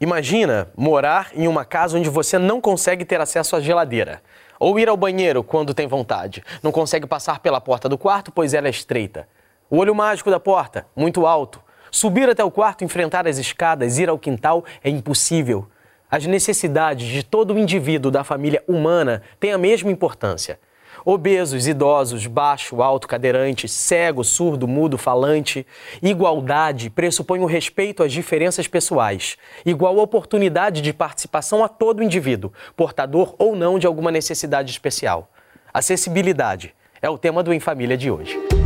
[0.00, 4.22] Imagina morar em uma casa onde você não consegue ter acesso à geladeira.
[4.58, 6.42] Ou ir ao banheiro quando tem vontade.
[6.62, 9.28] Não consegue passar pela porta do quarto, pois ela é estreita.
[9.68, 11.60] O olho mágico da porta, muito alto.
[11.90, 15.68] Subir até o quarto, enfrentar as escadas, ir ao quintal é impossível.
[16.10, 20.58] As necessidades de todo indivíduo da família humana têm a mesma importância.
[21.04, 25.66] Obesos, idosos, baixo, alto, cadeirante, cego, surdo, mudo, falante.
[26.02, 29.36] Igualdade pressupõe o respeito às diferenças pessoais.
[29.64, 35.30] Igual oportunidade de participação a todo indivíduo, portador ou não de alguma necessidade especial.
[35.72, 38.59] Acessibilidade é o tema do Em Família de hoje.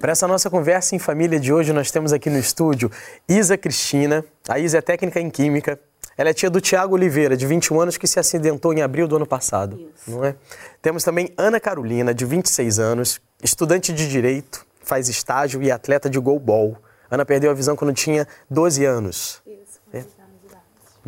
[0.00, 2.88] Para essa nossa conversa em família de hoje, nós temos aqui no estúdio
[3.28, 4.24] Isa Cristina.
[4.48, 5.78] A Isa é técnica em Química.
[6.16, 9.16] Ela é tia do Tiago Oliveira, de 21 anos, que se acidentou em abril do
[9.16, 9.76] ano passado.
[9.76, 10.10] Isso.
[10.10, 10.36] Não é?
[10.80, 16.18] Temos também Ana Carolina, de 26 anos, estudante de Direito, faz estágio e atleta de
[16.18, 16.76] goalball.
[17.10, 19.42] Ana perdeu a visão quando tinha 12 anos.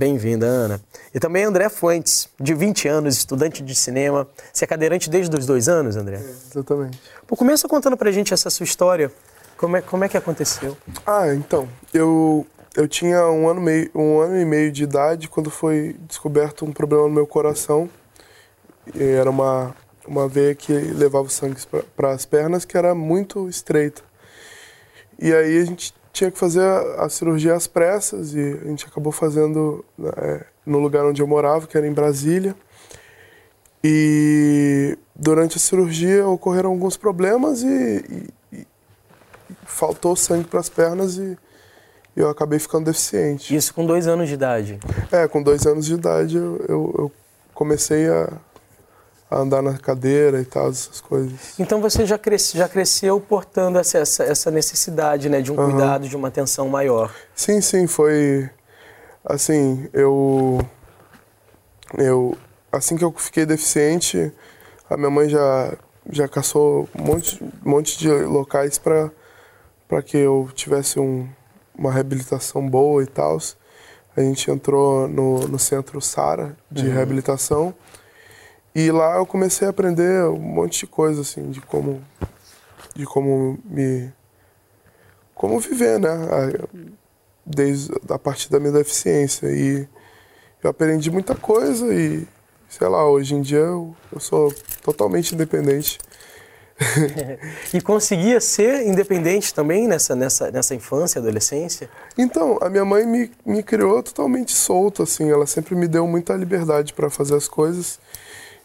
[0.00, 0.80] Bem-vinda, Ana.
[1.14, 4.26] E também André Fuentes, de 20 anos, estudante de cinema.
[4.50, 6.16] Você é cadeirante desde os dois anos, André?
[6.16, 6.98] É, exatamente.
[7.26, 9.12] Pô, começa contando pra gente essa sua história.
[9.58, 10.74] Como é, como é que aconteceu?
[11.06, 15.50] Ah, então, eu, eu tinha um ano, meio, um ano e meio de idade quando
[15.50, 17.86] foi descoberto um problema no meu coração.
[18.94, 21.60] E era uma, uma veia que levava o sangue
[21.94, 24.00] para as pernas que era muito estreita.
[25.18, 28.86] E aí a gente tinha que fazer a, a cirurgia às pressas e a gente
[28.86, 29.84] acabou fazendo
[30.16, 32.54] é, no lugar onde eu morava, que era em Brasília.
[33.82, 38.66] E durante a cirurgia ocorreram alguns problemas e, e, e
[39.64, 41.36] faltou sangue para as pernas e
[42.14, 43.54] eu acabei ficando deficiente.
[43.54, 44.78] Isso com dois anos de idade?
[45.10, 47.12] É, com dois anos de idade eu, eu, eu
[47.54, 48.30] comecei a,
[49.30, 51.58] a andar na cadeira e tal, essas coisas.
[51.58, 55.70] Então você já, cresce, já cresceu portando essa, essa, necessidade, né, de um uhum.
[55.70, 57.14] cuidado, de uma atenção maior.
[57.34, 58.50] Sim, sim, foi
[59.24, 60.60] assim, eu
[61.96, 62.36] eu
[62.72, 64.32] assim que eu fiquei deficiente,
[64.88, 65.76] a minha mãe já
[66.10, 69.10] já caçou um monte, um monte de locais para
[69.86, 71.28] para que eu tivesse um,
[71.76, 73.38] uma reabilitação boa e tal.
[74.16, 76.92] A gente entrou no, no centro Sara de uhum.
[76.92, 77.74] reabilitação
[78.74, 82.02] e lá eu comecei a aprender um monte de coisa, assim, de como,
[82.94, 84.12] de como me.
[85.34, 86.10] como viver, né?
[87.44, 89.48] Desde a partir da minha deficiência.
[89.48, 89.88] E
[90.62, 92.26] eu aprendi muita coisa e,
[92.68, 95.98] sei lá, hoje em dia eu, eu sou totalmente independente.
[97.74, 101.90] e conseguia ser independente também nessa, nessa, nessa infância, adolescência?
[102.16, 105.30] Então, a minha mãe me, me criou totalmente solto, assim.
[105.30, 107.98] Ela sempre me deu muita liberdade para fazer as coisas.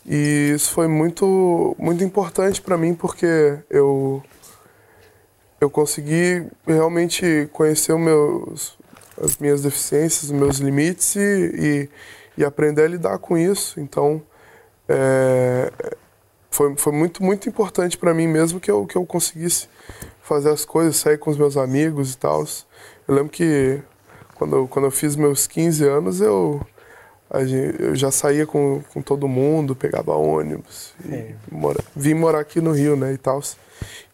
[0.05, 4.21] E isso foi muito, muito importante para mim porque eu,
[5.59, 8.77] eu consegui realmente conhecer meus,
[9.19, 11.19] as minhas deficiências, os meus limites e,
[12.38, 13.79] e, e aprender a lidar com isso.
[13.79, 14.21] Então,
[14.88, 15.71] é,
[16.51, 19.67] foi, foi muito, muito importante para mim mesmo que eu, que eu conseguisse
[20.22, 22.45] fazer as coisas, sair com os meus amigos e tal.
[23.07, 23.81] Eu lembro que
[24.35, 26.61] quando, quando eu fiz meus 15 anos, eu
[27.44, 30.94] Gente, eu já saía com, com todo mundo, pegava ônibus.
[31.12, 31.34] É.
[31.51, 33.41] Mora, vim morar aqui no Rio, né, e tal.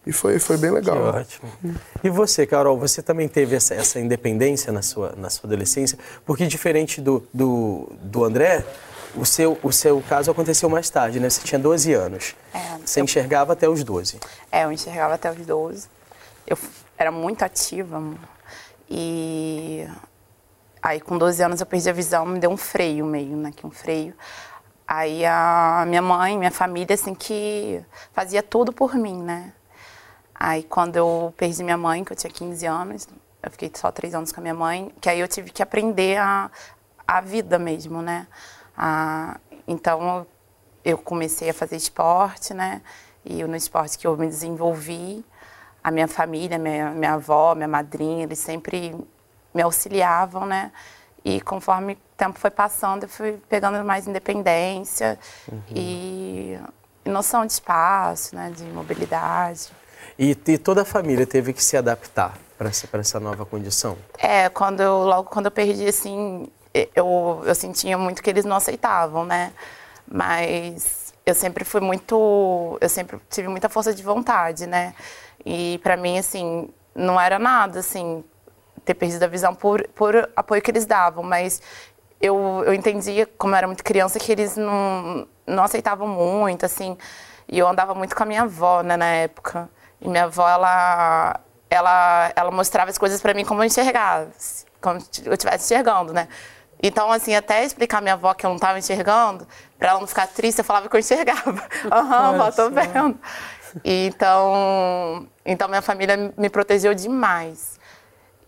[0.04, 0.96] E foi, foi bem legal.
[0.96, 1.52] Que ótimo.
[2.02, 5.96] E você, Carol, você também teve essa, essa independência na sua, na sua adolescência?
[6.26, 8.64] Porque diferente do, do, do André,
[9.14, 11.30] o seu, o seu caso aconteceu mais tarde, né?
[11.30, 12.34] Você tinha 12 anos.
[12.52, 13.04] É, você eu...
[13.04, 14.18] enxergava até os 12.
[14.50, 15.86] É, eu enxergava até os 12.
[16.46, 16.58] Eu
[16.98, 18.02] era muito ativa
[18.90, 19.86] e
[20.82, 23.64] Aí com 12 anos eu perdi a visão, me deu um freio meio, né, que
[23.64, 24.14] um freio.
[24.86, 27.80] Aí a minha mãe, minha família, assim, que
[28.12, 29.52] fazia tudo por mim, né.
[30.34, 33.08] Aí quando eu perdi minha mãe, que eu tinha 15 anos,
[33.40, 36.18] eu fiquei só três anos com a minha mãe, que aí eu tive que aprender
[36.18, 36.50] a,
[37.06, 38.26] a vida mesmo, né.
[38.76, 40.26] A, então
[40.84, 42.82] eu comecei a fazer esporte, né,
[43.24, 45.24] e no esporte que eu me desenvolvi,
[45.82, 48.96] a minha família, minha, minha avó, minha madrinha, eles sempre
[49.54, 50.72] me auxiliavam, né?
[51.24, 55.18] E conforme o tempo foi passando, eu fui pegando mais independência
[55.50, 55.60] uhum.
[55.70, 56.58] e,
[57.04, 58.52] noção de espaço, né?
[58.54, 59.70] De mobilidade.
[60.18, 63.96] E, e toda a família teve que se adaptar para essa, essa nova condição?
[64.18, 66.48] É, quando eu, logo quando eu perdi, assim,
[66.94, 69.52] eu, eu sentia muito que eles não aceitavam, né?
[70.06, 74.94] Mas eu sempre fui muito, eu sempre tive muita força de vontade, né?
[75.44, 78.24] E para mim, assim, não era nada, assim,
[78.84, 81.60] ter perdido a visão por, por apoio que eles davam, mas
[82.20, 86.96] eu, eu entendia, como eu era muito criança, que eles não, não aceitavam muito, assim.
[87.48, 89.68] E eu andava muito com a minha avó, né, na época.
[90.00, 94.30] E minha avó, ela, ela, ela mostrava as coisas para mim como eu enxergava,
[94.80, 96.28] como eu estivesse enxergando, né?
[96.82, 99.46] Então, assim, até explicar à minha avó que eu não estava enxergando,
[99.78, 101.62] para ela não ficar triste, eu falava que eu enxergava.
[101.90, 103.18] Aham, uhum, tô vendo.
[103.84, 107.80] Então, então, minha família me protegeu demais.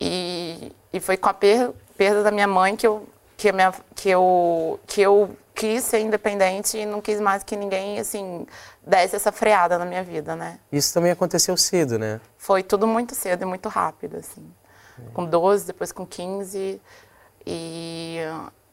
[0.00, 3.06] E, e foi com a per, perda da minha mãe que eu,
[3.36, 7.98] que, minha, que, eu, que eu quis ser independente e não quis mais que ninguém,
[7.98, 8.46] assim,
[8.84, 10.58] desse essa freada na minha vida, né?
[10.72, 12.20] Isso também aconteceu cedo, né?
[12.36, 14.44] Foi tudo muito cedo e muito rápido, assim.
[14.98, 15.10] É.
[15.12, 16.80] Com 12, depois com 15.
[17.46, 18.18] E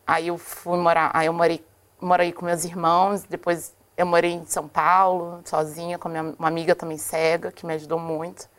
[0.07, 1.63] aí eu fui morar, aí eu morei,
[1.99, 6.73] morei com meus irmãos, depois eu morei em São Paulo, sozinha, com minha, uma amiga
[6.73, 8.49] também cega, que me ajudou muito.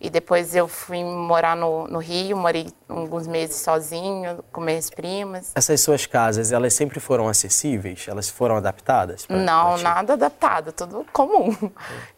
[0.00, 5.52] E depois eu fui morar no, no Rio, morei alguns meses sozinho, com minhas primas.
[5.54, 8.06] Essas suas casas, elas sempre foram acessíveis?
[8.08, 9.26] Elas foram adaptadas?
[9.26, 11.54] Pra, Não, pra nada adaptado, tudo comum.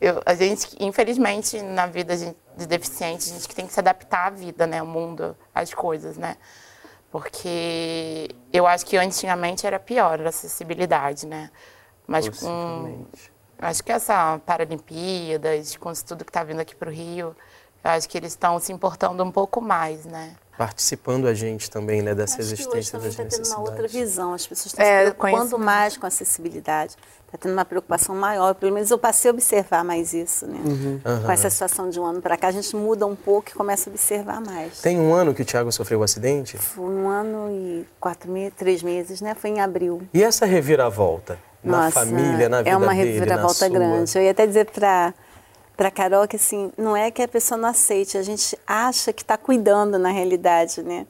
[0.00, 4.30] Eu, a gente, infelizmente, na vida de deficiente, a gente tem que se adaptar à
[4.30, 4.78] vida, né?
[4.78, 6.36] Ao mundo, às coisas, né?
[7.10, 11.50] Porque eu acho que antigamente era pior a acessibilidade, né?
[12.06, 13.06] Mas com.
[13.58, 17.36] Acho que essa Paralimpíadas, com isso tudo que está vindo aqui para o Rio,
[17.84, 20.34] eu acho que eles estão se importando um pouco mais, né?
[20.56, 23.88] Participando a gente também, né, dessa acho existência que hoje das está tendo uma outra
[23.88, 26.94] visão, as pessoas estão é, se preocupando mais com a acessibilidade,
[27.24, 30.60] está tendo uma preocupação maior, pelo menos eu passei a observar mais isso, né?
[30.62, 31.00] Uhum.
[31.04, 31.22] Uhum.
[31.24, 33.88] Com essa situação de um ano para cá, a gente muda um pouco e começa
[33.88, 34.80] a observar mais.
[34.82, 36.58] Tem um ano que o Tiago sofreu o um acidente?
[36.58, 39.34] Foi um ano e quatro meses, três meses, né?
[39.34, 40.02] Foi em abril.
[40.12, 41.38] E essa reviravolta?
[41.64, 44.18] Na Nossa, família, na vida É uma dele, reviravolta grande.
[44.18, 45.14] Eu ia até dizer para
[45.76, 49.22] para Carol que assim, não é que a pessoa não aceite, a gente acha que
[49.22, 51.06] está cuidando na realidade, né?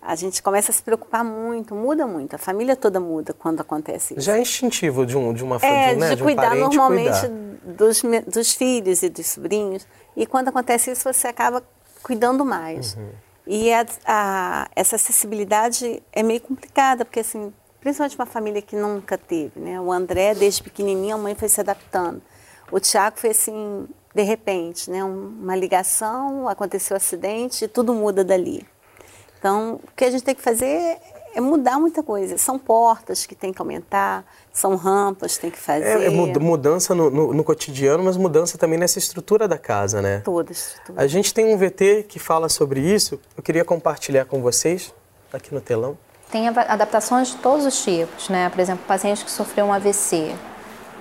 [0.00, 4.12] A gente começa a se preocupar muito, muda muito, a família toda muda quando acontece
[4.14, 4.20] isso.
[4.20, 7.20] Já é instintivo de, um, de uma é, de, né, de, de um cuidar normalmente
[7.20, 7.54] cuidar.
[7.64, 9.86] Dos, dos filhos e dos sobrinhos.
[10.14, 11.62] E quando acontece isso, você acaba
[12.02, 12.94] cuidando mais.
[12.94, 13.08] Uhum.
[13.46, 19.18] E a, a, essa acessibilidade é meio complicada, porque assim, principalmente uma família que nunca
[19.18, 19.80] teve, né?
[19.80, 22.22] O André, desde pequenininho, a mãe foi se adaptando.
[22.70, 25.02] O Tiago foi assim, de repente, né?
[25.02, 28.66] Uma ligação, aconteceu um acidente e tudo muda dali.
[29.38, 30.98] Então, o que a gente tem que fazer
[31.34, 32.38] é mudar muita coisa.
[32.38, 36.02] São portas que tem que aumentar, são rampas que tem que fazer.
[36.02, 40.20] É, é mudança no, no, no, cotidiano, mas mudança também nessa estrutura da casa, né?
[40.20, 41.02] Toda a estrutura.
[41.02, 43.20] A gente tem um VT que fala sobre isso.
[43.36, 44.94] Eu queria compartilhar com vocês,
[45.32, 45.98] aqui no telão.
[46.30, 48.48] Tem adaptações de todos os tipos, né?
[48.48, 50.34] Por exemplo, paciente que sofreu um AVC.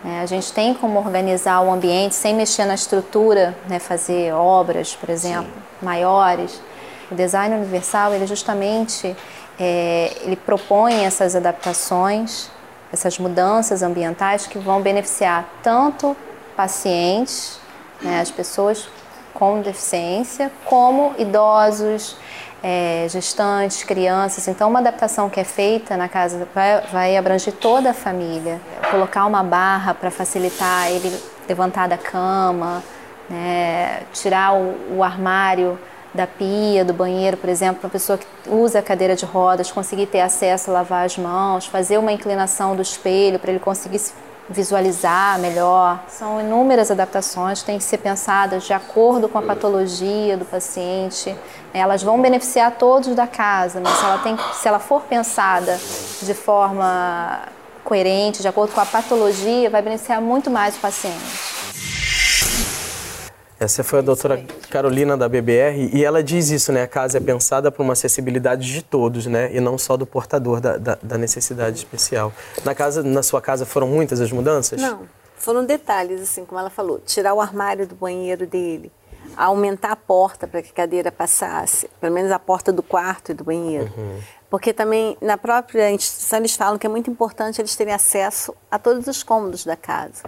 [0.05, 4.95] É, a gente tem como organizar o ambiente sem mexer na estrutura, né, fazer obras,
[4.95, 5.85] por exemplo, Sim.
[5.85, 6.61] maiores.
[7.09, 9.15] O design universal, ele justamente
[9.57, 12.49] é, ele propõe essas adaptações,
[12.91, 16.17] essas mudanças ambientais que vão beneficiar tanto
[16.55, 17.59] pacientes,
[18.01, 18.89] né, as pessoas
[19.33, 22.17] com deficiência, como idosos,
[22.63, 24.47] é, gestantes, crianças.
[24.47, 28.61] Então, uma adaptação que é feita na casa vai, vai abranger toda a família.
[28.89, 31.13] Colocar uma barra para facilitar ele
[31.47, 32.81] levantar da cama,
[33.29, 34.03] né?
[34.13, 35.77] tirar o, o armário
[36.13, 39.71] da pia, do banheiro, por exemplo, para uma pessoa que usa a cadeira de rodas
[39.71, 43.99] conseguir ter acesso a lavar as mãos, fazer uma inclinação do espelho para ele conseguir
[43.99, 44.13] se
[44.49, 46.03] visualizar melhor.
[46.07, 51.35] São inúmeras adaptações que têm que ser pensadas de acordo com a patologia do paciente.
[51.73, 55.79] Elas vão beneficiar todos da casa, mas se ela, tem, se ela for pensada
[56.21, 57.41] de forma
[57.83, 61.42] coerente, de acordo com a patologia, vai beneficiar muito mais o paciente.
[63.59, 66.83] Essa foi a doutora Carolina da BBR e ela diz isso, né?
[66.83, 69.53] A casa é pensada para uma acessibilidade de todos, né?
[69.55, 72.33] E não só do portador da, da, da, necessidade especial.
[72.65, 74.81] Na casa, na sua casa foram muitas as mudanças?
[74.81, 75.07] Não,
[75.37, 76.99] foram detalhes, assim, como ela falou.
[76.99, 78.91] Tirar o armário do banheiro dele,
[79.37, 83.33] aumentar a porta para que a cadeira passasse, pelo menos a porta do quarto e
[83.33, 83.91] do banheiro.
[83.95, 84.19] Uhum.
[84.49, 88.77] Porque também, na própria instituição, eles falam que é muito importante eles terem acesso a
[88.77, 90.23] todos os cômodos da casa.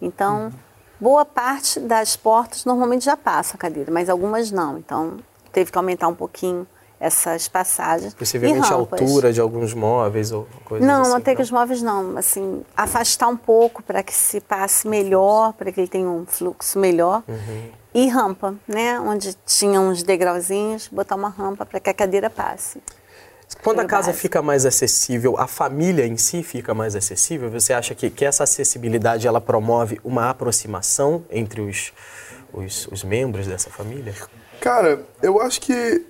[0.00, 0.44] Então...
[0.44, 0.65] Uhum
[1.00, 4.78] boa parte das portas normalmente já passa a cadeira, mas algumas não.
[4.78, 5.18] Então,
[5.52, 6.66] teve que aumentar um pouquinho
[6.98, 8.14] essas passagens.
[8.14, 11.10] Possivelmente a altura de alguns móveis ou coisas não, assim?
[11.10, 12.16] Não, até que os móveis não.
[12.16, 16.78] Assim, afastar um pouco para que se passe melhor, para que ele tenha um fluxo
[16.78, 17.22] melhor.
[17.28, 17.70] Uhum.
[17.94, 19.00] E rampa, né?
[19.00, 22.82] Onde tinha uns degrauzinhos, botar uma rampa para que a cadeira passe.
[23.66, 24.22] Quando a casa básico.
[24.22, 27.50] fica mais acessível, a família em si fica mais acessível?
[27.50, 31.92] Você acha que, que essa acessibilidade ela promove uma aproximação entre os,
[32.52, 34.14] os, os membros dessa família?
[34.60, 36.06] Cara, eu acho que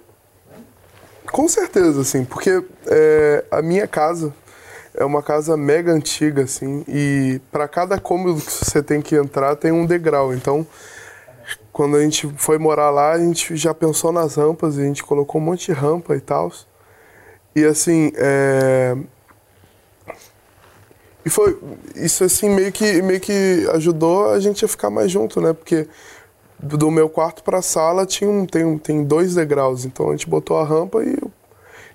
[1.32, 4.34] Com certeza, assim, porque é, a minha casa
[4.92, 9.56] é uma casa mega antiga, assim, e para cada cômodo que você tem que entrar
[9.56, 10.34] tem um degrau.
[10.34, 10.66] Então,
[11.72, 15.40] quando a gente foi morar lá, a gente já pensou nas rampas, a gente colocou
[15.40, 16.52] um monte de rampa e tal.
[17.56, 18.94] E assim, é...
[21.24, 21.58] E foi
[21.94, 25.54] isso assim meio que meio que ajudou a gente a ficar mais junto, né?
[25.54, 25.88] Porque
[26.58, 30.28] do meu quarto para a sala tinha um, tem, tem dois degraus, então a gente
[30.28, 31.18] botou a rampa e,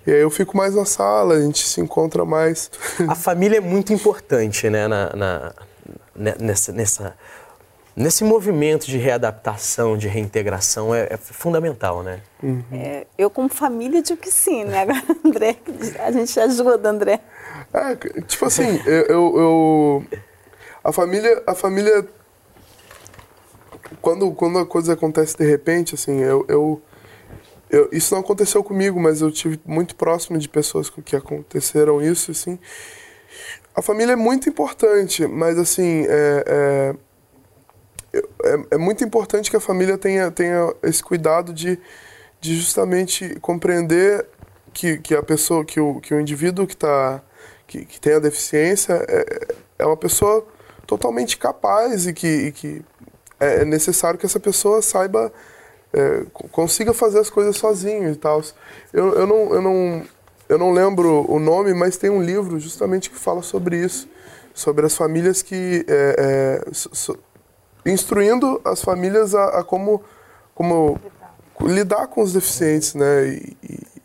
[0.06, 2.72] e aí eu fico mais na sala, a gente se encontra mais.
[3.08, 5.54] A família é muito importante, né, na, na
[6.40, 7.16] nessa, nessa,
[8.02, 12.22] nesse movimento de readaptação, de reintegração, é, é fundamental, né?
[12.42, 12.64] Uhum.
[12.72, 14.82] É, eu como família digo que sim, né?
[14.82, 15.58] Agora, André,
[16.00, 17.20] a gente ajuda, André.
[17.74, 20.06] É, tipo assim, eu, eu, eu
[20.84, 22.08] a família, a família
[24.02, 26.82] quando, quando a coisa acontece de repente, assim, eu, eu,
[27.70, 32.02] eu, Isso não aconteceu comigo, mas eu tive muito próximo de pessoas com que aconteceram
[32.02, 32.58] isso, assim.
[33.76, 36.96] A família é muito importante, mas, assim, é, é,
[38.14, 41.80] é, é muito importante que a família tenha, tenha esse cuidado de,
[42.40, 44.26] de justamente compreender
[44.74, 47.22] que, que a pessoa, que o, que o indivíduo que, tá,
[47.68, 50.46] que, que tem a deficiência é, é uma pessoa
[50.86, 52.82] totalmente capaz e que, e que
[53.40, 55.32] é, é necessário que essa pessoa saiba,
[55.94, 58.42] é, consiga fazer as coisas sozinho e tal.
[58.92, 60.06] Eu, eu, não, eu, não,
[60.50, 64.08] eu não lembro o nome, mas tem um livro justamente que fala sobre isso,
[64.54, 65.86] sobre as famílias que.
[65.88, 67.18] É, é so,
[67.86, 70.04] instruindo as famílias a, a como,
[70.54, 71.00] como
[71.62, 73.28] lidar com os deficientes, né?
[73.28, 73.58] E,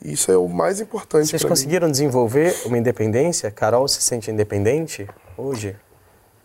[0.03, 1.29] e isso é o mais importante.
[1.29, 1.93] Vocês conseguiram mim.
[1.93, 3.51] desenvolver uma independência?
[3.51, 5.07] Carol se sente independente
[5.37, 5.77] hoje?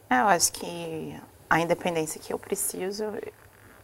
[0.09, 1.15] É, eu acho que
[1.49, 3.05] a independência que eu preciso,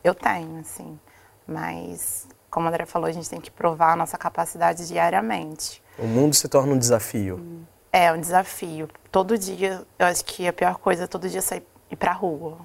[0.04, 1.00] eu tenho, assim.
[1.46, 5.82] Mas, como a André falou, a gente tem que provar a nossa capacidade diariamente.
[5.98, 7.66] O mundo se torna um desafio.
[7.92, 8.90] É, um desafio.
[9.12, 12.58] Todo dia, eu acho que a pior coisa é todo dia sair ir pra rua,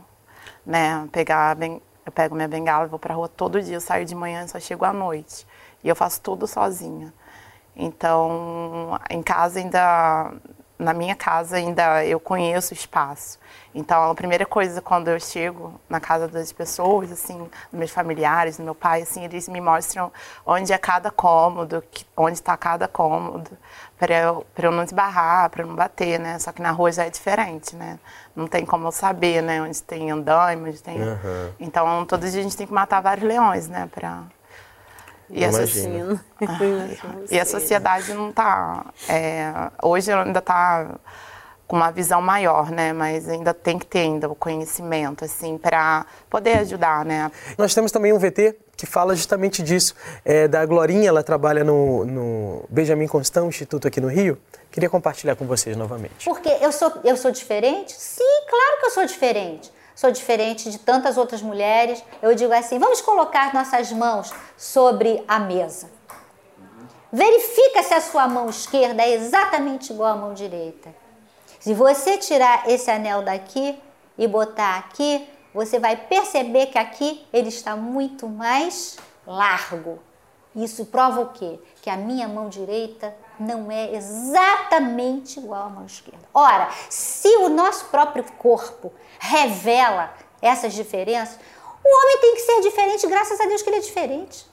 [0.65, 1.09] né?
[1.13, 3.77] Pegar, bem, eu pego minha bengala vou pra rua todo dia.
[3.77, 5.47] Eu saio de manhã e só chego à noite.
[5.83, 7.13] E eu faço tudo sozinha.
[7.77, 10.33] Então, em casa ainda
[10.83, 13.39] na minha casa ainda eu conheço o espaço.
[13.75, 18.75] Então, a primeira coisa quando eu chego na casa das pessoas, assim, meus familiares, meu
[18.75, 20.13] pai, assim, eles me mostram
[20.45, 21.83] onde é cada cômodo,
[22.17, 23.51] onde está cada cômodo,
[24.03, 26.37] para eu, eu não esbarrar, para não bater, né?
[26.41, 28.01] Só que na rua já é diferente, né?
[28.35, 29.63] Não tem como eu saber, né?
[29.63, 31.01] Onde tem andaime, onde tem...
[31.01, 31.53] Uhum.
[31.61, 33.89] Então, todo dia a gente tem que matar vários leões, né?
[33.95, 34.25] Para
[35.31, 36.59] e, essa, ah,
[37.31, 38.87] e a sociedade não está.
[39.09, 40.97] É, hoje ainda está
[41.73, 42.93] com uma visão maior, né?
[42.93, 47.33] Mas ainda tem que ter ainda o conhecimento, assim, para poder ajudar, né?
[47.57, 52.05] Nós temos também um VT que fala justamente disso, é, da Glorinha, ela trabalha no,
[52.05, 54.37] no Benjamin Constant, Instituto aqui no Rio.
[54.71, 56.27] Queria compartilhar com vocês novamente.
[56.27, 57.95] Porque eu sou, eu sou diferente?
[57.95, 62.03] Sim, claro que eu sou diferente sou diferente de tantas outras mulheres.
[62.21, 65.91] Eu digo assim: vamos colocar nossas mãos sobre a mesa.
[67.13, 71.02] Verifica se a sua mão esquerda é exatamente igual à mão direita.
[71.63, 73.81] Se você tirar esse anel daqui
[74.19, 80.01] e botar aqui, você vai perceber que aqui ele está muito mais largo.
[80.57, 81.61] Isso prova o quê?
[81.81, 86.27] Que a minha mão direita não é exatamente igual à mão esquerda.
[86.35, 91.39] Ora, se o nosso próprio corpo revela essas diferenças,
[91.85, 94.52] o homem tem que ser diferente, graças a Deus que ele é diferente.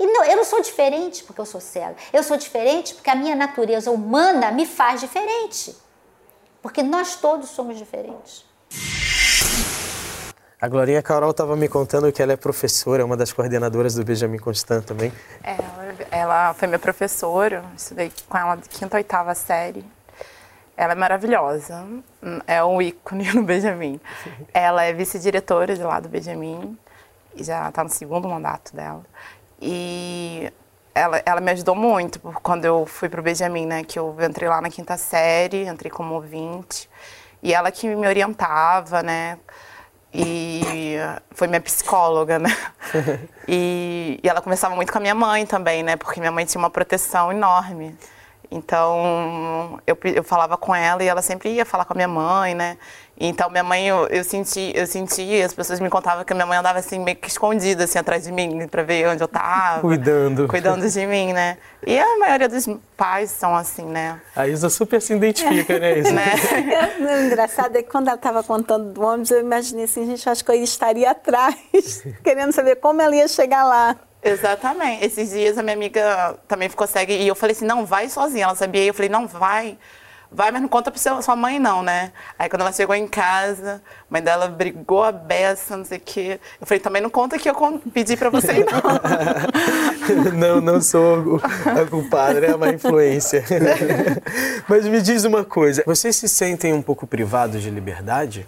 [0.00, 1.94] E não, eu não sou diferente porque eu sou cega.
[2.10, 5.76] Eu sou diferente porque a minha natureza humana me faz diferente.
[6.62, 8.46] Porque nós todos somos diferentes.
[10.58, 14.38] A Glorinha Carol estava me contando que ela é professora, uma das coordenadoras do Benjamin
[14.38, 15.12] Constant também.
[15.44, 15.56] É,
[16.10, 19.84] ela foi minha professora, estudei com ela de quinta a oitava série.
[20.76, 21.86] Ela é maravilhosa,
[22.46, 24.00] é um ícone no Benjamin.
[24.52, 26.78] Ela é vice-diretora de lá do Benjamin,
[27.36, 29.02] já está no segundo mandato dela.
[29.60, 30.52] E
[30.94, 33.84] ela, ela me ajudou muito quando eu fui para o Benjamin, né?
[33.84, 36.88] Que eu entrei lá na quinta série, entrei como ouvinte.
[37.42, 39.38] E ela que me orientava, né?
[40.12, 40.96] E
[41.30, 42.56] foi minha psicóloga, né?
[43.46, 45.96] e, e ela conversava muito com a minha mãe também, né?
[45.96, 47.96] Porque minha mãe tinha uma proteção enorme.
[48.50, 52.52] Então, eu, eu falava com ela e ela sempre ia falar com a minha mãe,
[52.52, 52.76] né?
[53.22, 56.46] Então, minha mãe, eu, eu senti, eu senti, as pessoas me contavam que a minha
[56.46, 59.82] mãe andava assim, meio que escondida, assim, atrás de mim, para ver onde eu tava.
[59.82, 60.48] Cuidando.
[60.48, 61.58] Cuidando de mim, né?
[61.86, 62.66] E a maioria dos
[62.96, 64.18] pais são assim, né?
[64.34, 66.12] A Isa super se identifica, né, Isa?
[66.12, 66.32] né?
[66.98, 70.42] o engraçado é que quando ela estava contando do ônibus, eu imaginei assim, gente, acho
[70.42, 73.96] que eu estaria atrás, querendo saber como ela ia chegar lá.
[74.22, 75.04] Exatamente.
[75.04, 78.44] Esses dias a minha amiga também ficou cega e eu falei assim, não, vai sozinha.
[78.44, 78.84] Ela sabia.
[78.84, 79.78] E eu falei, não, vai.
[80.32, 82.12] Vai, mas não conta pra sua mãe, não, né?
[82.38, 86.00] Aí quando ela chegou em casa, a mãe dela brigou a beça, não sei o
[86.00, 86.38] quê.
[86.60, 90.30] Eu falei, também não conta que eu pedi pra você ir, não.
[90.38, 92.52] não, não sou a culpada, né?
[92.52, 93.44] A má influência.
[94.68, 98.46] mas me diz uma coisa, vocês se sentem um pouco privados de liberdade?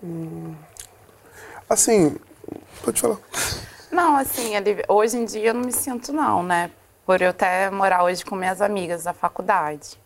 [0.00, 0.54] Hum,
[1.68, 2.14] assim,
[2.84, 3.18] pode falar.
[3.96, 4.52] Não, assim,
[4.88, 6.70] hoje em dia eu não me sinto não, né?
[7.06, 9.98] Por eu até morar hoje com minhas amigas da faculdade.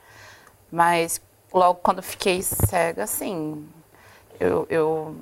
[0.71, 1.21] Mas
[1.53, 3.69] logo quando fiquei cega, assim,
[4.39, 5.17] eu, eu,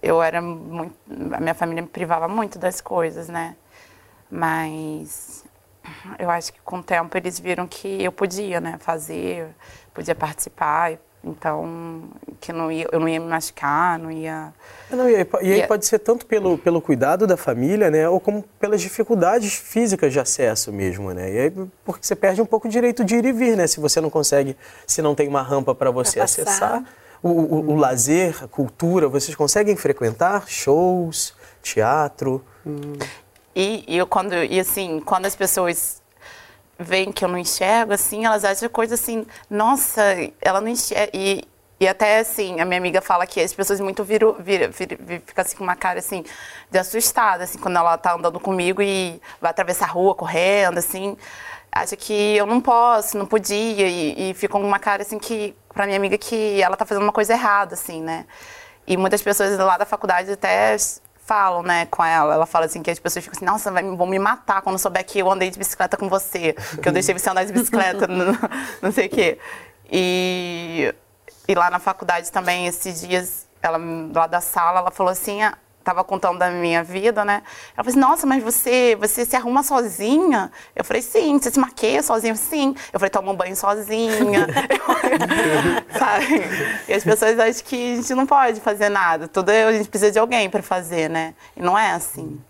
[0.00, 0.94] eu era muito.
[1.34, 3.56] A minha família me privava muito das coisas, né?
[4.30, 5.44] Mas
[6.16, 9.48] eu acho que com o tempo eles viram que eu podia, né, fazer,
[9.92, 10.92] podia participar.
[11.22, 12.04] Então,
[12.40, 14.54] que não ia, eu não ia me machucar, não ia.
[14.90, 18.08] Não, e aí, e aí pode ser tanto pelo, pelo cuidado da família, né?
[18.08, 21.30] Ou como pelas dificuldades físicas de acesso mesmo, né?
[21.30, 21.52] E aí,
[21.84, 23.66] porque você perde um pouco o direito de ir e vir, né?
[23.66, 26.82] Se você não consegue, se não tem uma rampa para você acessar.
[27.22, 32.42] O, o, o, lazer, a cultura, vocês conseguem frequentar shows, teatro?
[32.66, 32.94] Hum.
[33.54, 35.99] E, e eu quando e assim, quando as pessoas
[36.80, 40.02] veem que eu não enxergo, assim, elas acham coisa assim, nossa,
[40.40, 41.10] ela não enxerga.
[41.14, 41.44] E,
[41.78, 44.94] e até assim, a minha amiga fala que as pessoas muito viram, viram, ficam
[45.36, 46.24] assim com uma cara assim,
[46.70, 51.16] de assustada, assim, quando ela tá andando comigo e vai atravessar a rua correndo, assim.
[51.72, 55.54] Acha que eu não posso, não podia, e, e ficam com uma cara assim que,
[55.72, 58.26] pra minha amiga, que ela tá fazendo uma coisa errada, assim, né?
[58.86, 60.76] E muitas pessoas lá da faculdade até
[61.30, 62.34] falam, né, com ela.
[62.34, 65.06] Ela fala assim que as pessoas ficam assim, nossa, vai, vão me matar quando souber
[65.06, 68.36] que eu andei de bicicleta com você, que eu deixei você andar de bicicleta, não,
[68.82, 69.38] não sei o quê.
[69.88, 70.92] E,
[71.46, 73.78] e lá na faculdade também, esses dias, ela
[74.12, 77.42] lá da sala, ela falou assim, ah, estava contando da minha vida, né?
[77.76, 80.52] Ela falou assim, nossa, mas você, você se arruma sozinha?
[80.76, 81.38] Eu falei, sim.
[81.38, 82.34] Você se maqueia sozinha?
[82.36, 82.74] Sim.
[82.92, 84.46] Eu falei, toma um banho sozinha.
[85.98, 86.42] Sabe?
[86.88, 89.26] E as pessoas acham que a gente não pode fazer nada.
[89.26, 91.34] Tudo a gente precisa de alguém para fazer, né?
[91.56, 92.40] E não é assim.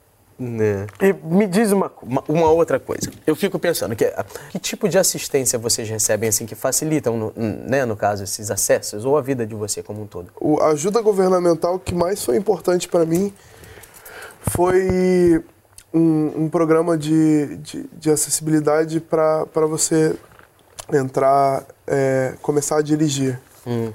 [0.43, 0.87] Né.
[1.03, 3.11] E me diz uma, uma, uma, outra coisa.
[3.27, 4.11] Eu fico pensando que
[4.49, 9.05] que tipo de assistência vocês recebem assim que facilitam, no, né, no caso, esses acessos
[9.05, 10.33] ou a vida de você como um todo?
[10.41, 13.35] O, a ajuda governamental que mais foi importante para mim
[14.41, 15.45] foi
[15.93, 20.17] um, um programa de, de, de acessibilidade para você
[20.91, 23.39] entrar, é, começar a dirigir.
[23.67, 23.93] Hum.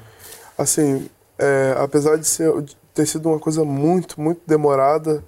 [0.56, 5.24] Assim, é, apesar de, ser, de ter sido uma coisa muito, muito demorada,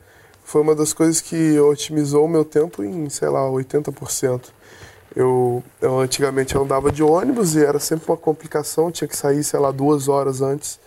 [0.48, 4.46] foi uma das coisas que otimizou o meu tempo em, sei lá, 80%.
[5.14, 9.60] Eu, eu antigamente andava de ônibus e era sempre uma complicação, tinha que sair, sei
[9.60, 10.80] lá, duas horas antes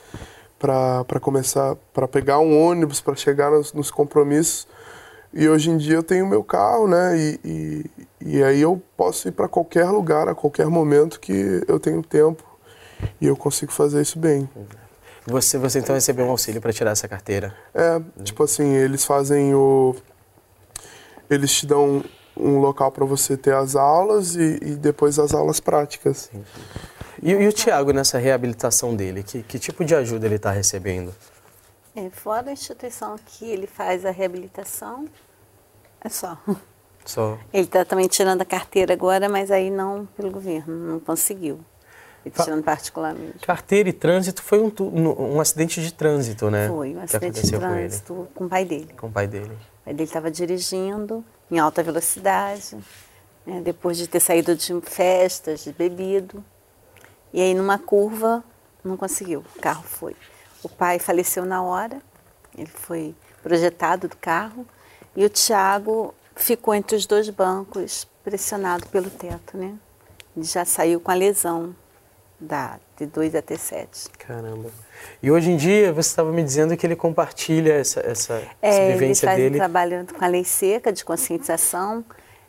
[0.58, 4.66] para começar, para pegar um ônibus, para chegar nos, nos, compromissos.
[5.30, 7.18] E hoje em dia eu tenho meu carro, né?
[7.18, 7.86] E, e,
[8.22, 12.42] e aí eu posso ir para qualquer lugar, a qualquer momento que eu tenho tempo
[13.20, 14.48] e eu consigo fazer isso bem.
[15.30, 17.54] Você, você então recebeu um auxílio para tirar essa carteira?
[17.72, 19.94] É, tipo assim, eles fazem o.
[21.28, 22.04] Eles te dão
[22.36, 26.30] um local para você ter as aulas e, e, depois as aulas práticas.
[27.22, 31.14] E, e, o Tiago, nessa reabilitação dele, que, que tipo de ajuda ele está recebendo?
[31.94, 35.06] É, fora a instituição que ele faz a reabilitação,
[36.00, 36.38] é só.
[37.04, 37.38] Só.
[37.52, 41.60] Ele está também tirando a carteira agora, mas aí não pelo governo, não conseguiu.
[42.28, 43.38] Tirando particularmente.
[43.46, 44.72] Carteira e trânsito foi um,
[45.36, 46.68] um acidente de trânsito, né?
[46.68, 48.94] Foi, um acidente de trânsito com, com, o pai dele.
[48.98, 49.54] Com o pai dele.
[49.80, 52.76] O pai dele estava dirigindo em alta velocidade,
[53.46, 56.44] né, depois de ter saído de festas, de bebido.
[57.32, 58.44] E aí, numa curva,
[58.84, 60.14] não conseguiu, o carro foi.
[60.62, 62.02] O pai faleceu na hora,
[62.56, 64.66] ele foi projetado do carro,
[65.16, 69.74] e o Tiago ficou entre os dois bancos, pressionado pelo teto, né?
[70.36, 71.74] Ele já saiu com a lesão
[72.40, 74.08] Dá, de 2 até 7.
[74.18, 74.70] Caramba.
[75.22, 78.92] E hoje em dia, você estava me dizendo que ele compartilha essa, essa, é, essa
[78.92, 79.48] vivência ele dele.
[79.48, 82.02] Ele trabalhando com a lei seca de conscientização,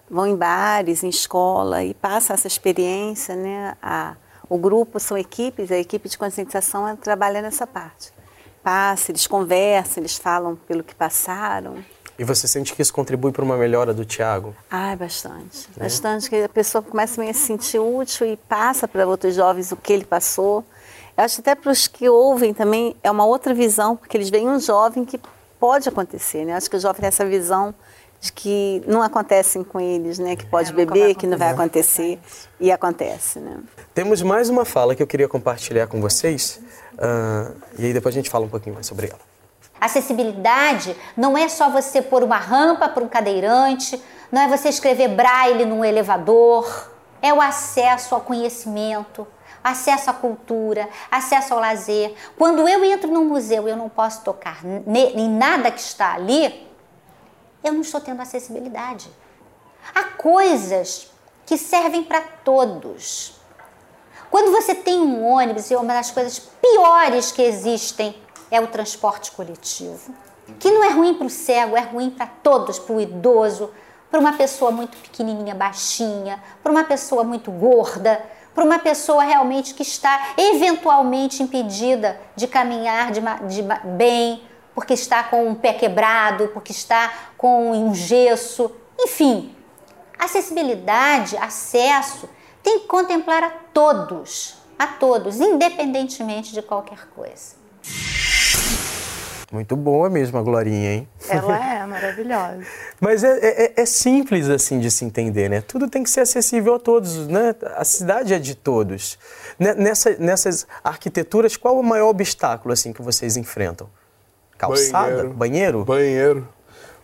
[0.10, 3.76] vão em bares, em escola e passa essa experiência, né?
[3.82, 4.16] A,
[4.48, 8.14] o grupo são equipes, a equipe de conscientização trabalha nessa parte.
[8.64, 11.84] Passa, eles conversam, eles falam pelo que passaram.
[12.22, 14.54] E você sente que isso contribui para uma melhora do Tiago?
[14.70, 15.68] Ah, bastante.
[15.76, 15.86] É?
[15.86, 19.76] Bastante, que a pessoa começa a se sentir útil e passa para outros jovens o
[19.76, 20.64] que ele passou.
[21.18, 24.48] Eu acho até para os que ouvem também é uma outra visão, porque eles veem
[24.48, 25.20] um jovem que
[25.60, 26.54] pode acontecer, né?
[26.54, 27.74] Eu acho que o jovem tem essa visão
[28.20, 30.36] de que não acontecem com eles, né?
[30.36, 32.20] Que pode é, beber, que não vai acontecer.
[32.60, 33.58] E acontece, né?
[33.96, 36.62] Temos mais uma fala que eu queria compartilhar com vocês.
[36.94, 39.31] Uh, e aí depois a gente fala um pouquinho mais sobre ela.
[39.82, 44.00] Acessibilidade não é só você pôr uma rampa para um cadeirante,
[44.32, 49.28] não é você escrever braille num elevador, é o acesso ao conhecimento,
[49.64, 52.14] acesso à cultura, acesso ao lazer.
[52.38, 56.68] Quando eu entro num museu e eu não posso tocar em nada que está ali,
[57.64, 59.10] eu não estou tendo acessibilidade.
[59.96, 61.12] Há coisas
[61.44, 63.34] que servem para todos.
[64.30, 68.16] Quando você tem um ônibus, e uma das coisas piores que existem
[68.52, 70.14] é o transporte coletivo,
[70.60, 73.72] que não é ruim para o cego, é ruim para todos, para o idoso,
[74.12, 78.22] para uma pessoa muito pequenininha, baixinha, para uma pessoa muito gorda,
[78.54, 83.62] para uma pessoa realmente que está eventualmente impedida de caminhar de, de
[83.96, 84.44] bem,
[84.76, 89.56] porque está com um pé quebrado, porque está com um gesso, enfim.
[90.20, 92.30] Acessibilidade, acesso,
[92.62, 97.61] tem que contemplar a todos, a todos, independentemente de qualquer coisa.
[99.52, 101.10] Muito boa mesmo a Glorinha, hein?
[101.28, 102.62] Ela é maravilhosa.
[103.02, 105.60] Mas é, é, é, simples assim de se entender, né?
[105.62, 107.54] Tudo tem que ser acessível a todos, né?
[107.76, 109.20] A cidade é de todos.
[109.60, 113.90] Nessa, nessas arquiteturas, qual o maior obstáculo assim que vocês enfrentam?
[114.58, 115.26] Calçada?
[115.26, 115.34] Banheiro?
[115.34, 116.48] Banheiro, banheiro,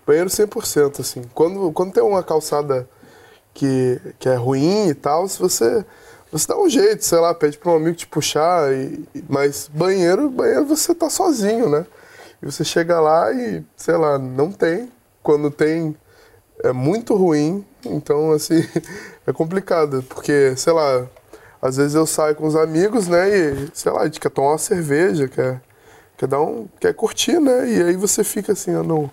[0.05, 1.23] banheiro 100%, assim.
[1.33, 2.87] Quando, quando tem uma calçada
[3.53, 5.85] que, que é ruim e tal, se você
[6.31, 10.29] você dá um jeito, sei lá, pede para um amigo te puxar, e, mas banheiro,
[10.29, 11.85] banheiro você tá sozinho, né?
[12.41, 14.91] E você chega lá e, sei lá, não tem.
[15.23, 15.95] Quando tem,
[16.63, 17.65] é muito ruim.
[17.85, 18.63] Então, assim,
[19.25, 21.07] é complicado, porque, sei lá,
[21.61, 24.49] às vezes eu saio com os amigos, né, e, sei lá, a gente quer tomar
[24.51, 25.61] uma cerveja, quer,
[26.17, 29.09] quer dar um, quer curtir, né, e aí você fica assim, eu não,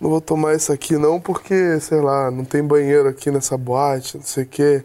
[0.00, 4.16] não vou tomar isso aqui não, porque, sei lá, não tem banheiro aqui nessa boate,
[4.16, 4.84] não sei o quê.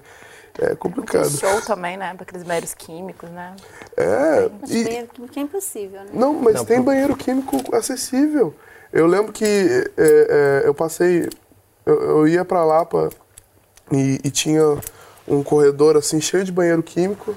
[0.60, 1.28] É complicado.
[1.28, 2.16] Tem show também, né?
[2.18, 3.56] Daqueles banheiros químicos, né?
[3.98, 4.50] É.
[4.68, 4.84] E...
[4.84, 6.10] Banheiro químico é impossível, né?
[6.14, 6.86] Não, mas não, tem por...
[6.86, 8.54] banheiro químico acessível.
[8.92, 11.30] Eu lembro que é, é, eu passei.
[11.86, 13.10] Eu, eu ia pra Lapa
[13.92, 14.64] e, e tinha
[15.28, 17.36] um corredor assim cheio de banheiro químico.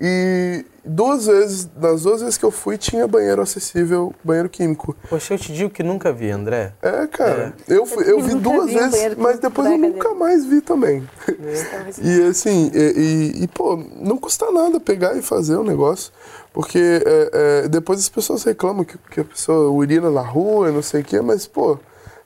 [0.00, 4.96] E duas vezes, nas duas vezes que eu fui, tinha banheiro acessível, banheiro químico.
[5.08, 6.74] Poxa, eu te digo que nunca vi, André.
[6.82, 7.54] É, cara.
[7.68, 7.74] É.
[7.74, 11.08] Eu, fui, eu, vi duas vi vezes, mas depois eu nunca mais vi também.
[11.28, 11.90] É.
[12.02, 16.12] e assim, e, e, e, pô, não custa nada pegar e fazer o um negócio.
[16.52, 17.30] Porque é,
[17.64, 21.00] é, depois as pessoas reclamam que, que a pessoa urina na rua e não sei
[21.00, 21.78] o quê, mas, pô,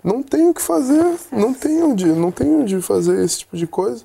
[0.03, 3.66] não tem o que fazer, não tem onde, não tem onde fazer esse tipo de
[3.66, 4.05] coisa.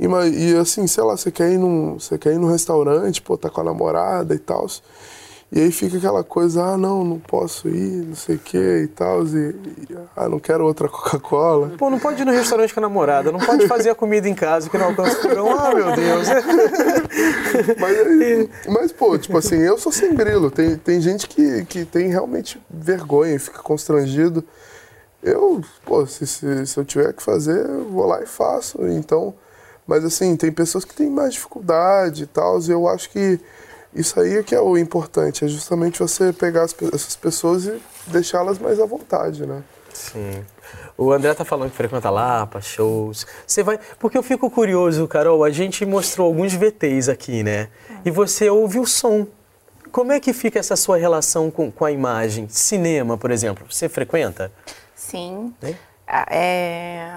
[0.00, 3.36] E, e assim, sei lá, você quer ir num, você quer ir num restaurante, pô,
[3.36, 4.66] tá com a namorada e tal.
[5.52, 8.86] E aí fica aquela coisa, ah, não, não posso ir, não sei o que e
[8.86, 9.26] tal.
[9.26, 9.48] E,
[9.90, 11.72] e, ah, não quero outra Coca-Cola.
[11.76, 14.34] Pô, não pode ir no restaurante com a namorada, não pode fazer a comida em
[14.34, 15.50] casa que não alcança o fogão.
[15.50, 16.28] Ah, meu Deus.
[17.78, 20.50] mas, mas, pô, tipo assim, eu sou sem grilo.
[20.50, 24.42] Tem, tem gente que, que tem realmente vergonha, fica constrangido.
[25.22, 28.86] Eu, pô, se, se, se eu tiver que fazer, eu vou lá e faço.
[28.86, 29.34] Então,
[29.86, 33.40] mas assim, tem pessoas que têm mais dificuldade e tal, e eu acho que
[33.94, 37.80] isso aí é que é o importante, é justamente você pegar as, essas pessoas e
[38.06, 39.62] deixá-las mais à vontade, né?
[39.92, 40.44] Sim.
[40.96, 43.26] O André tá falando que frequenta Lapa, shows.
[43.46, 43.78] Você vai.
[43.98, 47.68] Porque eu fico curioso, Carol, a gente mostrou alguns VTs aqui, né?
[48.04, 49.26] E você ouve o som.
[49.90, 52.48] Como é que fica essa sua relação com, com a imagem?
[52.48, 54.52] Cinema, por exemplo, você frequenta?
[54.94, 55.52] Sim.
[56.06, 57.08] É,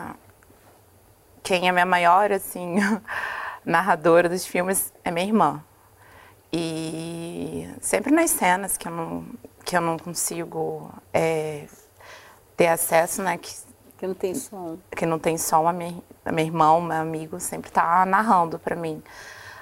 [1.43, 2.77] quem é minha maior, assim,
[3.65, 5.63] narradora dos filmes é minha irmã.
[6.51, 9.25] E sempre nas cenas que eu não,
[9.65, 11.65] que eu não consigo é,
[12.55, 13.37] ter acesso, né?
[13.37, 13.53] Que,
[13.97, 14.77] que não tem som.
[14.95, 18.75] Que não tem som, a minha, a minha irmã, meu amigo, sempre tá narrando para
[18.75, 19.03] mim.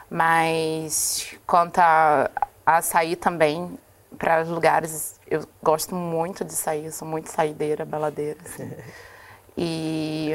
[0.09, 2.29] Mas quanto a,
[2.65, 3.79] a sair também
[4.17, 8.69] para lugares, eu gosto muito de sair, eu sou muito saideira, baladeira, assim.
[9.57, 10.31] e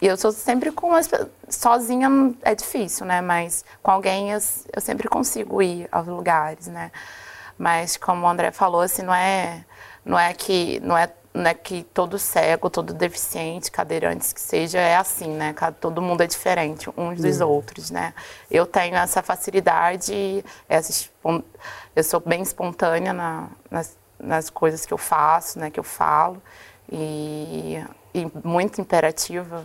[0.00, 1.08] e eu sou sempre com as
[1.48, 2.08] sozinha
[2.42, 3.20] é difícil, né?
[3.20, 4.38] Mas com alguém eu,
[4.74, 6.92] eu, sempre consigo ir aos lugares, né?
[7.56, 9.64] Mas como o André falou, assim, não é
[10.04, 14.78] não é que não é não é que todo cego, todo deficiente, cadeirante que seja
[14.78, 15.54] é assim, né?
[15.80, 17.48] Todo mundo é diferente uns dos uhum.
[17.48, 18.14] outros, né?
[18.50, 21.08] Eu tenho essa facilidade, essa,
[21.94, 25.70] eu sou bem espontânea na, nas, nas coisas que eu faço, né?
[25.70, 26.42] Que eu falo
[26.90, 27.84] e
[28.44, 29.64] muito imperativa.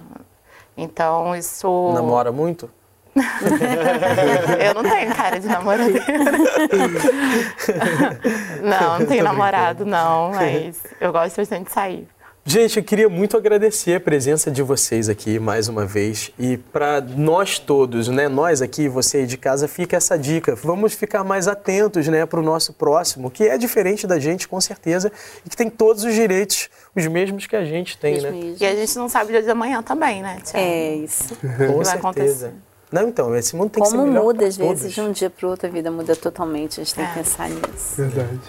[0.76, 1.92] Então isso.
[1.94, 2.68] Namora muito?
[3.16, 6.04] eu não tenho cara de namoradeira.
[8.63, 12.08] não, não tenho namorado, não, mas eu gosto bastante de sair.
[12.45, 16.99] Gente, eu queria muito agradecer a presença de vocês aqui mais uma vez e para
[16.99, 20.53] nós todos, né, nós aqui, você aí de casa, fica essa dica.
[20.53, 24.60] Vamos ficar mais atentos, né, para o nosso próximo, que é diferente da gente, com
[24.60, 25.10] certeza,
[25.45, 28.56] e que tem todos os direitos, os mesmos que a gente tem, né?
[28.60, 30.58] E a gente não sabe o dia de amanhã também, né, Tiago?
[30.65, 31.36] É isso.
[31.39, 31.95] Com vai certeza.
[31.95, 32.53] acontecer.
[32.91, 34.93] Não, então, esse mundo tem que ser Como muda às vezes todos.
[34.93, 36.82] de um dia para o outro, a vida muda totalmente.
[36.82, 37.15] A gente tem que É.
[37.23, 37.95] pensar nisso.
[37.95, 38.39] Verdade.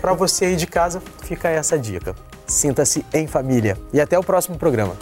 [0.00, 2.14] Para você aí de casa, fica essa dica.
[2.50, 3.78] Sinta-se em família.
[3.92, 4.96] E até o próximo programa.